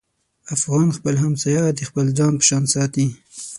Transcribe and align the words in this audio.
افغان 0.55 0.87
خپل 0.97 1.13
همسایه 1.23 1.63
د 1.71 1.79
خپل 1.89 2.05
ځان 2.17 2.33
په 2.39 2.43
شان 2.49 2.63
ساتي. 2.73 3.07